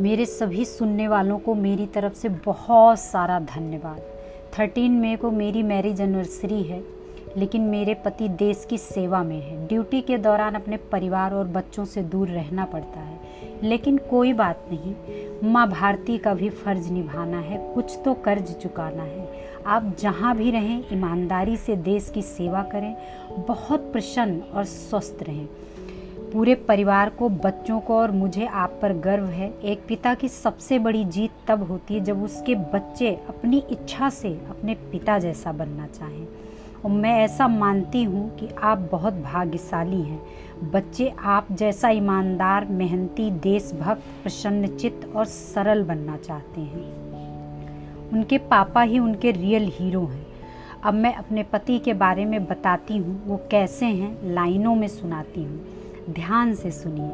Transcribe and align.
मेरे 0.00 0.26
सभी 0.26 0.64
सुनने 0.64 1.08
वालों 1.08 1.38
को 1.38 1.54
मेरी 1.54 1.86
तरफ़ 1.86 2.14
से 2.14 2.28
बहुत 2.28 3.00
सारा 3.00 3.40
धन्यवाद। 3.40 4.00
थर्टीन 4.58 4.92
मई 4.92 5.16
को 5.16 5.30
मेरी 5.30 5.62
मैरिज 5.62 6.00
एनिवर्सरी 6.00 6.62
है, 6.62 6.82
लेकिन 7.36 7.62
मेरे 7.62 7.94
पति 7.94 8.28
देश 8.28 8.66
की 8.70 8.78
सेवा 8.78 9.22
में 9.22 9.42
है। 9.42 9.66
ड्यूटी 9.66 10.00
के 10.00 10.18
दौरान 10.18 10.54
अपने 10.54 10.76
परिवार 10.76 11.34
और 11.34 11.44
बच्चों 11.44 11.84
से 11.84 12.02
दूर 12.02 12.28
रहना 12.28 12.64
पड़ता 12.64 13.00
है। 13.00 13.20
लेकिन 13.62 13.98
कोई 13.98 14.32
बात 14.32 14.64
नहीं, 14.72 14.94
माँ 15.52 15.70
भारती 15.70 16.18
का 16.18 16.34
भी 16.34 16.50
फ़र्ज़ 16.50 16.92
निभाना 16.92 17.40
है, 17.40 17.74
कुछ 17.74 17.98
तो 18.04 18.14
कर्ज 18.14 18.52
चुकाना 18.52 19.02
है। 19.02 19.28
आप 19.66 19.96
जहाँ 19.98 20.36
भी 20.36 20.50
रहें, 20.50 20.84
ईमानदारी 20.92 21.56
से 21.56 21.76
देश 21.76 22.10
की 22.14 22.22
सेवा 22.22 22.62
करें, 22.62 22.96
बहुत 23.48 23.92
प्रसन्न 23.92 24.42
और 24.54 24.64
स्वस्थ 24.64 25.18
रहें। 25.22 25.48
पूरे 26.36 26.54
परिवार 26.54 27.10
को, 27.10 27.28
बच्चों 27.28 27.80
को 27.80 27.98
और 27.98 28.10
मुझे 28.10 28.46
आप 28.46 28.78
पर 28.82 28.92
गर्व 28.92 29.24
है। 29.24 29.54
एक 29.64 29.84
पिता 29.88 30.14
की 30.14 30.28
सबसे 30.28 30.78
बड़ी 30.78 31.04
जीत 31.04 31.30
तब 31.48 31.62
होती 31.62 31.94
है 31.94 32.00
जब 32.00 32.22
उसके 32.22 32.54
बच्चे 32.54 33.10
अपनी 33.28 33.62
इच्छा 33.70 34.10
से 34.10 34.28
अपने 34.28 34.74
पिता 34.74 35.18
जैसा 35.18 35.52
बनना 35.52 35.86
चाहें। 35.86 36.26
और 36.84 36.90
मैं 36.90 37.12
ऐसा 37.20 37.48
मानती 37.48 38.04
हूँ 38.04 38.36
कि 38.36 38.48
आप 38.62 38.78
बहुत 38.92 39.14
भाग्यशाली 39.14 40.00
हैं। 40.02 40.70
बच्चे 40.70 41.12
आप 41.18 41.46
जैसा 41.52 41.88
ईमानदार, 41.88 42.64
मेहनती, 42.64 43.30
देशभक्त 43.30 44.02
प्रसन्नचित 44.22 45.12
और 45.16 45.24
सरल 45.24 45.82
बनना 45.82 46.16
चाहते 46.16 46.60
हैं। 46.60 48.10
उनके 48.12 48.38
पापा 48.38 48.82
ही 48.82 48.98
उनके 48.98 49.30
रियल 49.30 49.70
हीरो 49.74 50.04
हैं। 50.06 50.26
अब 50.84 50.94
मैं 50.94 51.14
अपने 51.14 51.42
पति 51.42 51.78
के 51.78 51.94
बारे 51.94 52.24
में 52.24 52.44
बताती 52.44 52.96
हूँ, 52.96 53.26
वो 53.26 53.40
कैसे 53.50 53.86
हैं, 53.86 54.34
लाइनों 54.34 54.74
में 54.74 54.88
सुनाती 54.88 55.44
हूँ। 55.44 55.85
ध्यान 56.10 56.54
से 56.54 56.70
सुनिए। 56.70 57.10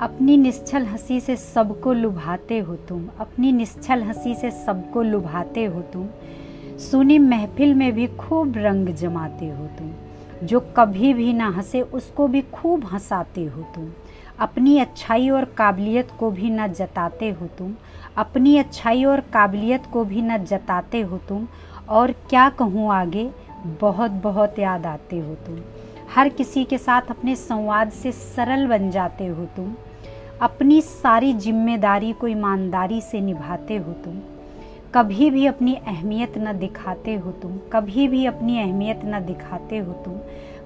अपनी 0.00 0.36
निश्चल 0.36 0.86
हँसी 0.86 1.20
से 1.20 1.36
सबको 1.36 1.92
लुभाते 1.92 2.58
हो 2.58 2.76
तुम। 2.76 3.08
अपनी 3.20 3.52
निश्चल 3.52 4.02
हँसी 4.02 4.34
से 4.34 4.50
सबको 4.50 5.02
लुभाते 5.02 5.64
हो 5.64 5.80
तुम। 5.80 6.08
सुनी 6.78 7.18
महफिल 7.18 7.74
में 7.74 7.92
भी 7.92 8.06
खूब 8.06 8.54
रंग 8.56 8.88
जमाते 8.88 9.48
हो 9.48 9.66
तुम। 9.66 9.90
जो 10.46 10.60
कभी 10.76 11.14
भी 11.14 11.32
ना 11.32 11.48
हंसे, 11.48 11.80
उसको 11.80 12.28
भी 12.28 12.42
खूब 12.42 12.84
हंसाते 12.84 13.44
हो 13.44 13.62
तुम। 13.62 13.90
अपनी 14.38 14.78
अच्छाई 14.78 15.30
और 15.30 15.44
काबिलियत 15.44 16.08
को 16.20 16.30
भी 16.30 16.50
न 16.50 16.68
जताते 16.68 17.30
हो 17.30 17.46
तुम। 17.46 17.74
अपनी 18.16 18.58
अच्छाई 18.58 19.04
और 19.04 19.20
काबिलियत 19.20 19.86
को 19.92 20.04
भी 20.04 20.22
न 20.22 20.38
जताते 20.38 21.00
हो 21.00 21.18
तुम। 21.18 21.48
और 21.88 22.12
क्या 22.12 22.48
कहूँ 22.48 22.92
आगे? 22.92 23.30
बहुत 23.80 24.10
बहुत 24.10 24.58
याद 24.58 24.86
आते 24.86 25.18
हो 25.18 25.34
तुम। 25.34 25.60
हर 26.14 26.28
किसी 26.28 26.64
के 26.64 26.78
साथ 26.78 27.02
अपने 27.10 27.36
संवाद 27.36 27.90
से 27.90 28.12
सरल 28.12 28.66
बन 28.66 28.90
जाते 28.90 29.26
हो 29.26 29.44
तुम। 29.56 29.74
अपनी 30.42 30.80
सारी 30.80 31.32
ज़िम्मेदारी 31.34 32.12
को 32.12 32.28
ईमानदारी 32.28 33.00
से 33.00 33.20
निभाते 33.20 33.76
हो 33.76 33.92
तुम। 33.92 34.18
कभी 34.94 35.30
भी 35.30 35.46
अपनी 35.46 35.74
अहमियत 35.74 36.38
न 36.38 36.58
दिखाते 36.58 37.14
हो 37.14 37.32
तुम। 37.32 37.58
कभी 37.72 38.08
भी 38.08 38.26
अपनी 38.26 38.58
अहमियत 38.60 39.00
न 39.04 39.20
दिखाते 39.26 39.78
हो 39.78 39.92
तुम। 39.92 40.18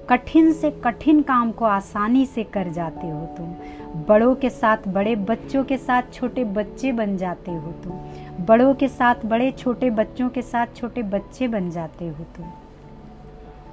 कठिन 0.09 0.51
से 0.53 0.71
कठिन 0.71 1.21
काम 1.21 1.51
को 1.51 1.65
आसानी 1.65 2.25
से 2.25 2.43
कर 2.43 2.71
जाते 2.71 3.09
हो 3.09 3.25
तुम। 3.37 3.55
बड़ों 4.03 4.35
के 4.35 4.49
साथ 4.49 4.77
बड़े 4.87 5.15
बच्चों 5.15 5.63
के 5.63 5.77
साथ 5.77 6.01
छोटे 6.13 6.43
बच्चे 6.43 6.91
बन 6.91 7.17
जाते 7.17 7.51
हो 7.51 7.71
तुम। 7.83 8.45
बड़ों 8.45 8.73
के 8.73 8.87
साथ 8.87 9.25
बड़े 9.25 9.51
छोटे 9.51 9.89
बच्चों 9.89 10.29
के 10.29 10.41
साथ 10.41 10.75
छोटे 10.75 11.03
बच्चे 11.03 11.47
बन 11.47 11.69
जाते 11.69 12.07
हो 12.07 12.23
तुम। 12.37 12.51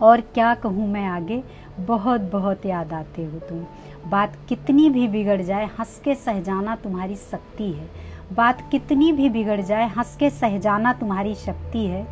और 0.02 0.20
क्या 0.20 0.54
कहूँ 0.54 0.88
मैं 0.88 1.06
आगे? 1.06 1.42
बहुत 1.80 2.20
बहुत 2.20 2.66
याद 2.66 2.92
आते 2.92 3.24
हो 3.24 3.38
तुम। 3.38 3.66
बात 4.10 4.36
कितनी 4.48 4.90
भी 4.90 5.08
बिगड़ 5.08 5.42
जाए, 5.42 5.66
हंस 5.66 6.00
के 6.04 6.14
सह 6.14 6.40
जाना 6.40 6.76
तुम्हारी 6.76 7.16
शक्ति 7.16 7.72
है। 7.72 7.88
बात 8.32 8.70
कितनी 8.70 9.12
भी 9.12 9.28
बिगड़ 9.28 9.60
जाए, 9.60 9.88
हंस 9.88 10.16
के 10.16 10.30
सह 10.30 10.58
जाना 10.58 10.92
तुम्हारी 10.92 11.34
शक्ति 11.34 11.86
है। 11.86 12.06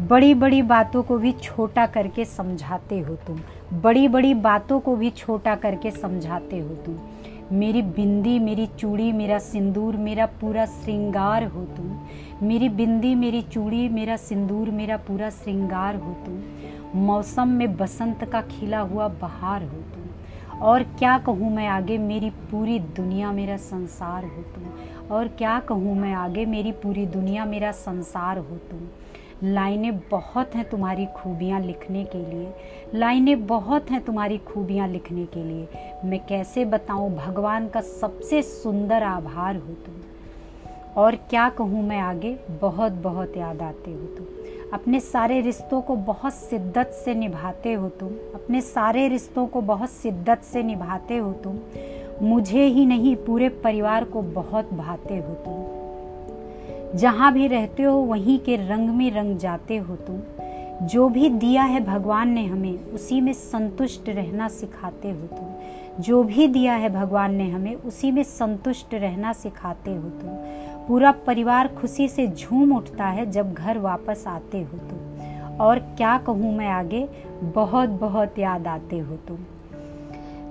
बड़ी 0.00 0.34
बड़ी 0.34 0.62
बातों 0.62 1.02
को 1.02 1.18
भी 1.18 1.32
छोटा 1.32 1.86
करके 1.86 2.24
समझाते 2.24 3.00
हो 3.00 3.14
तुम। 3.14 3.40
बड़ी 3.80 4.08
बड़ी 4.08 4.34
बातों 4.34 4.80
को 4.80 4.96
भी 4.96 5.10
छोटा 5.10 5.54
करके 5.54 5.90
समझाते 5.90 6.58
हो 6.58 6.68
तुम। 6.68 6.98
मेरी 7.52 7.82
बिंदी, 7.82 8.38
मेरी 8.38 8.66
चूड़ी, 8.66 9.12
मेरा 9.12 9.38
सिंदूर, 9.38 9.96
मेरा 9.96 10.26
पूरा 10.26 10.66
श्रृंगार 10.66 11.44
हो 11.44 11.64
तुम। 11.64 11.98
मेरी 12.42 12.68
बिंदी, 12.68 13.14
मेरी 13.14 13.42
चूड़ी, 13.42 13.88
मेरा 13.88 14.16
सिंदूर, 14.16 14.70
मेरा 14.70 14.96
पूरा 14.96 15.30
श्रृंगार 15.30 15.96
हो 15.96 16.12
तुम। 16.26 16.42
मौसम 16.94 17.48
में 17.48 17.76
बसंत 17.76 18.24
का 18.24 18.40
खिला 18.40 18.80
हुआ 18.80 19.08
बहार 19.08 19.62
हो 19.62 19.78
तुम। 19.78 20.60
और 20.60 20.82
क्या 20.82 21.18
कहूँ 21.18 21.50
मैं 21.54 21.68
आगे, 21.68 21.98
मेरी 21.98 22.30
पूरी 22.30 22.78
दुनिया 22.78 23.32
मेरा 23.32 23.56
संसार 23.56 24.24
हो 24.24 24.42
तुम। 24.42 24.64
और 25.14 25.28
क्या 25.28 25.60
कहूँ 25.60 25.96
मैं 25.96 26.14
आगे, 26.14 26.46
मेरी 26.46 26.72
पूरी 26.72 27.06
दुनिया 27.06 27.44
मेरा 27.44 27.72
संसार 27.72 28.38
हो 28.38 28.56
तुम। 28.56 28.88
लाइनें 29.42 29.98
बहुत 29.98 30.54
हैं 30.54 30.68
तुम्हारी 30.68 31.06
खूबियाँ 31.06 31.60
लिखने 31.60 32.04
के 32.04 32.18
लिए। 32.18 32.54
लाइनें 32.94 33.46
बहुत 33.46 33.90
हैं 33.90 34.04
तुम्हारी 34.04 34.38
खूबियाँ 34.38 34.88
लिखने 34.88 35.26
के 35.26 35.44
लिए। 35.44 35.68
मैं 36.04 36.26
कैसे 36.26 36.64
बताऊँ, 36.64 37.16
भगवान 37.16 37.68
का 37.68 37.80
सबसे 37.80 38.42
सुंदर 38.42 39.02
आभार 39.02 39.56
हो 39.56 39.74
तुम। 39.74 39.94
और 40.96 41.16
क्या 41.16 41.48
कहूँ 41.48 41.82
मैं 41.88 42.00
आगे 42.00 42.38
बहुत 42.50 42.92
बहुत 42.92 43.36
याद 43.36 43.62
आते 43.62 43.90
हो 43.90 44.06
तुम। 44.16 44.43
अपने 44.74 45.00
सारे 45.00 45.40
रिश्तों 45.40 45.80
को 45.80 45.96
बहुत 45.96 46.32
शिद्दत 46.32 46.86
से 47.04 47.14
निभाते 47.14 47.72
हो 47.72 47.88
तुम। 47.88 48.08
अपने 48.08 48.60
सारे 48.60 49.08
रिश्तों 49.08 49.46
को 49.46 49.60
बहुत 49.60 49.90
शिद्दत 49.90 50.38
से 50.38 50.62
निभाते 50.62 51.16
हो 51.16 51.32
तुम। 51.32 51.58
मुझे 52.22 52.64
ही 52.64 52.86
नहीं, 52.86 53.16
पूरे 53.16 53.48
परिवार 53.48 54.04
को 54.04 54.22
बहुत 54.22 54.74
भाते 54.74 55.16
हो 55.16 55.34
तुम। 55.34 55.84
जहाँ 56.98 57.32
भी 57.32 57.46
रहते 57.46 57.82
हो, 57.82 57.98
वहीं 57.98 58.38
के 58.38 58.56
रंग 58.56 58.88
में 58.88 59.10
रंग 59.10 59.38
जाते 59.38 59.76
हो 59.76 59.96
तुम। 59.96 60.20
जो 60.86 61.08
भी 61.08 61.28
दिया 61.28 61.62
है 61.62 61.84
भगवान 61.84 62.28
ने 62.28 62.46
हमें, 62.46 62.78
उसी 62.78 63.20
में 63.20 63.32
संतुष्ट 63.32 64.08
रहना 64.08 64.48
सिखाते 64.48 65.10
हो 65.10 65.26
तुम। 65.26 65.48
जो 66.02 66.22
भी 66.22 66.48
दिया 66.48 66.74
है 66.74 66.88
भगवान 66.88 67.34
ने 67.34 67.50
हमें, 67.50 67.74
उसी 67.74 68.10
में 68.10 68.22
संतुष्ट 68.22 68.94
रहना 68.94 69.32
सिखाते 69.32 69.90
हो 69.90 70.08
तुम। 70.08 70.30
पूरा 70.88 71.12
परिवार 71.12 71.68
खुशी 71.68 72.08
से 72.08 72.26
झूम 72.28 72.76
उठता 72.76 73.04
है 73.04 73.30
जब 73.30 73.54
घर 73.54 73.78
वापस 73.78 74.24
आते 74.26 74.62
हो 74.62 74.78
तुम। 74.78 75.58
और 75.60 75.78
क्या 75.78 76.18
कहूँ 76.18 76.56
मैं 76.56 76.68
आगे? 76.68 77.08
बहुत 77.42 77.88
बहुत 77.88 78.38
याद 78.38 78.66
आते 78.66 78.98
हो 78.98 79.16
तुम। 79.16 79.38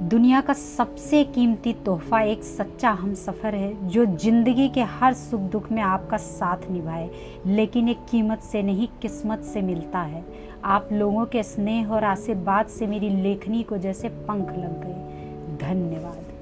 दुनिया 0.10 0.42
का 0.42 0.54
सबसे 0.54 1.24
कीमती 1.24 1.74
तोहफा 1.74 2.22
एक 2.22 2.44
सच्चा 2.44 2.90
हम 2.90 3.14
सफ़र 3.14 3.56
है, 3.56 3.90
जो 3.90 4.06
ज़िंदगी 4.06 4.70
के 4.70 4.82
हर 4.82 5.14
सुख 5.14 5.42
दुख 5.42 5.72
में 5.72 5.82
आपका 5.82 6.18
साथ 6.18 6.72
निभाए, 6.72 7.10
लेकिन 7.46 7.90
एक 7.90 8.00
कीमत 8.12 8.40
से 8.40 8.64
नहीं, 8.64 8.88
किस्मत 9.02 9.40
से 9.40 9.62
मिलता 9.62 10.00
है। 10.00 10.26
आप 10.64 10.90
लोगों 10.92 11.26
के 11.26 11.44
स्नेह 11.44 11.92
और 11.92 12.04
आशीर्वाद 12.04 12.66
से 12.66 12.88
मेरी 12.88 13.10
लेखनी 13.10 13.64
को 13.64 13.78
जैसे 13.78 14.10
पंख 14.10 14.50
लग 14.50 14.84
गए। 14.84 15.58
धन्यवाद। 15.68 16.33